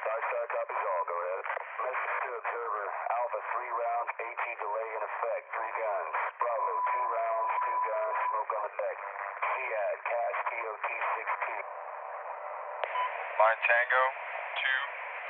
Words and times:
Five 0.00 0.24
star 0.32 0.46
copies 0.48 0.80
all. 0.80 1.04
Go 1.04 1.16
ahead. 1.20 1.44
Message 1.84 2.16
to 2.24 2.30
observer. 2.40 2.84
Alpha, 3.20 3.40
three 3.52 3.68
rounds. 3.68 4.10
AT 4.16 4.44
delay 4.56 4.88
in 4.96 5.02
effect. 5.04 5.44
Three 5.52 5.74
guns. 5.76 6.12
Bravo, 6.40 6.72
two 6.88 7.06
rounds. 7.12 7.52
Two 7.60 7.78
guns. 7.84 8.16
Smoke 8.32 8.52
on 8.56 8.62
the 8.64 8.72
deck. 8.80 8.96
Sead, 9.44 9.96
Cash, 10.08 10.38
TOT 10.48 10.88
16. 10.88 11.80
Line 13.40 13.60
Tango, 13.60 14.04
2, 14.56 14.68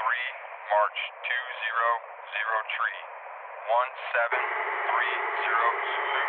3, 0.03 0.23
March 0.71 0.99
2, 1.19 1.31
0, 1.31 1.91
0 2.31 2.75
tree. 2.75 3.03
1, 3.71 3.91
7, 4.15 4.39
3, 4.39 5.11
0, 5.51 5.67
Zulu. 5.91 6.25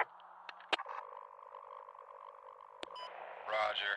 Roger. 3.54 3.96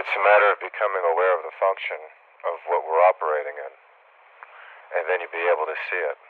It's 0.00 0.12
a 0.16 0.22
matter 0.24 0.48
of 0.52 0.58
becoming 0.60 1.04
aware 1.16 1.32
of 1.36 1.48
the 1.48 1.54
function 1.56 2.27
of 2.46 2.56
what 2.70 2.86
we're 2.86 3.02
operating 3.10 3.56
in, 3.58 3.72
and 4.98 5.02
then 5.10 5.18
you'd 5.22 5.34
be 5.34 5.48
able 5.50 5.66
to 5.66 5.78
see 5.90 6.02
it. 6.02 6.20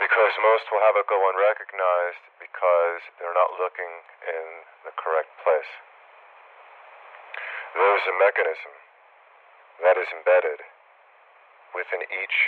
Because 0.00 0.32
most 0.40 0.64
will 0.72 0.80
have 0.80 0.96
it 0.96 1.04
go 1.10 1.20
unrecognized 1.28 2.24
because 2.40 3.00
they're 3.20 3.36
not 3.36 3.60
looking 3.60 3.92
in 4.24 4.44
the 4.88 4.94
correct 4.96 5.28
place. 5.44 5.72
There's 7.76 8.06
a 8.08 8.16
mechanism 8.16 8.74
that 9.84 10.00
is 10.00 10.08
embedded 10.10 10.64
within 11.76 12.02
each 12.10 12.38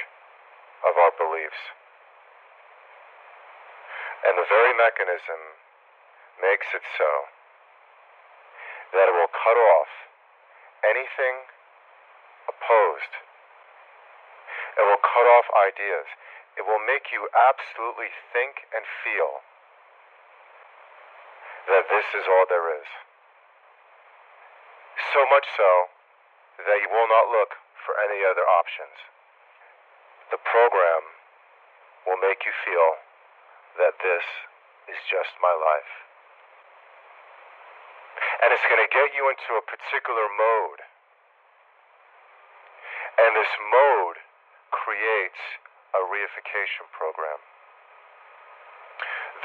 of 0.82 0.96
our 0.98 1.12
beliefs. 1.14 1.62
And 4.26 4.38
the 4.38 4.48
very 4.48 4.74
mechanism 4.74 5.40
makes 6.40 6.66
it 6.74 6.82
so 6.98 7.10
that 8.96 9.06
it 9.06 9.14
will 9.14 9.30
cut 9.30 9.58
off 9.58 10.01
anything 10.92 11.48
opposed. 12.44 13.12
It 14.76 14.84
will 14.84 15.00
cut 15.00 15.26
off 15.26 15.48
ideas. 15.56 16.08
It 16.60 16.68
will 16.68 16.80
make 16.84 17.08
you 17.08 17.28
absolutely 17.32 18.12
think 18.32 18.68
and 18.76 18.84
feel 19.00 19.40
that 21.72 21.88
this 21.88 22.04
is 22.12 22.28
all 22.28 22.44
there 22.48 22.68
is. 22.76 22.88
So 25.16 25.24
much 25.32 25.48
so 25.56 25.70
that 26.68 26.78
you 26.84 26.88
will 26.92 27.08
not 27.08 27.32
look 27.32 27.56
for 27.84 27.96
any 27.96 28.20
other 28.20 28.44
options. 28.44 28.96
The 30.28 30.40
program 30.40 31.02
will 32.04 32.20
make 32.20 32.44
you 32.44 32.52
feel 32.64 33.00
that 33.80 33.96
this 34.00 34.24
is 34.92 35.00
just 35.08 35.32
my 35.40 35.52
life. 35.52 36.11
And 38.42 38.50
it's 38.50 38.66
going 38.66 38.82
to 38.82 38.90
get 38.90 39.14
you 39.14 39.30
into 39.30 39.54
a 39.54 39.62
particular 39.62 40.26
mode. 40.26 40.82
And 43.22 43.38
this 43.38 43.52
mode 43.70 44.18
creates 44.74 45.42
a 45.94 46.02
reification 46.10 46.90
program. 46.90 47.38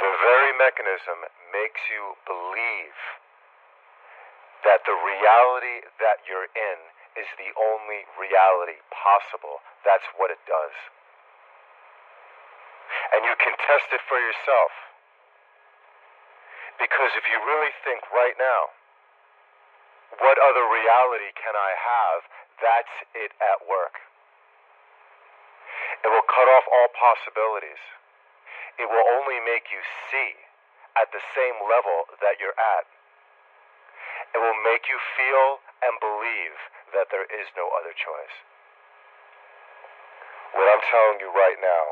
The 0.01 0.11
very 0.21 0.53
mechanism 0.57 1.29
makes 1.53 1.81
you 1.93 2.17
believe 2.25 2.97
that 4.65 4.81
the 4.89 4.97
reality 4.97 5.85
that 6.01 6.25
you're 6.25 6.49
in 6.57 6.77
is 7.21 7.29
the 7.37 7.53
only 7.53 8.05
reality 8.17 8.81
possible. 8.89 9.61
That's 9.85 10.05
what 10.17 10.33
it 10.33 10.41
does. 10.49 10.73
And 13.13 13.25
you 13.25 13.35
can 13.37 13.53
test 13.61 13.89
it 13.93 14.01
for 14.09 14.17
yourself. 14.17 14.73
Because 16.77 17.11
if 17.17 17.25
you 17.29 17.37
really 17.41 17.73
think 17.81 18.05
right 18.13 18.37
now, 18.37 18.69
what 20.15 20.37
other 20.39 20.63
reality 20.63 21.35
can 21.35 21.53
I 21.53 21.71
have? 21.75 22.19
That's 22.63 22.95
it 23.13 23.31
at 23.43 23.67
work. 23.67 23.99
It 26.03 26.09
will 26.09 26.25
cut 26.25 26.47
off 26.47 26.65
all 26.71 26.89
possibilities. 26.95 27.81
It 28.79 28.87
will 28.87 29.05
only 29.19 29.41
make 29.43 29.67
you 29.73 29.81
see 30.09 30.37
at 30.95 31.09
the 31.11 31.21
same 31.33 31.57
level 31.65 32.09
that 32.21 32.39
you're 32.39 32.57
at. 32.57 32.85
It 34.33 34.39
will 34.41 34.57
make 34.65 34.89
you 34.89 34.97
feel 35.17 35.61
and 35.81 35.93
believe 36.01 36.57
that 36.93 37.09
there 37.13 37.25
is 37.29 37.47
no 37.53 37.69
other 37.77 37.93
choice. 37.93 38.35
What 40.53 40.65
I'm 40.69 40.81
telling 40.89 41.21
you 41.21 41.29
right 41.29 41.59
now 41.61 41.85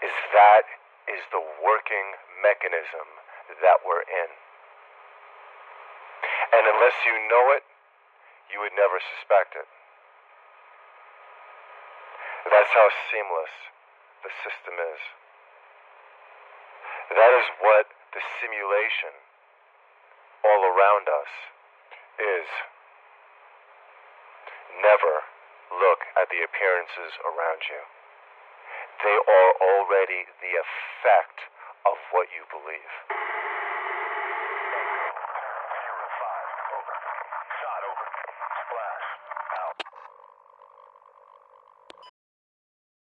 is 0.00 0.14
that 0.32 0.64
is 1.10 1.22
the 1.32 1.42
working 1.64 2.16
mechanism 2.40 3.08
that 3.60 3.82
we're 3.82 4.04
in. 4.06 4.30
And 6.52 6.64
unless 6.64 6.96
you 7.04 7.14
know 7.28 7.44
it, 7.52 7.64
you 8.48 8.60
would 8.64 8.72
never 8.72 8.96
suspect 8.98 9.52
it. 9.52 9.68
That's 12.48 12.72
how 12.72 12.88
seamless 13.12 13.52
the 14.24 14.32
system 14.40 14.80
is. 14.80 15.02
That 17.12 17.32
is 17.36 17.46
what 17.60 17.92
the 18.16 18.24
simulation 18.40 19.12
all 20.44 20.62
around 20.64 21.08
us 21.12 21.32
is. 22.16 22.48
Never 24.80 25.14
look 25.76 26.00
at 26.16 26.32
the 26.32 26.40
appearances 26.40 27.12
around 27.24 27.60
you. 27.68 27.82
They 29.04 29.16
are 29.16 29.50
already 29.60 30.24
the 30.40 30.52
effect 30.56 31.38
of 31.84 31.96
what 32.12 32.28
you 32.32 32.48
believe. 32.48 33.47
flash. 38.68 39.07